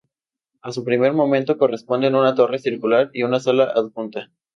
[0.63, 4.31] A un primer momento corresponden una torre circular y una sala adjunta.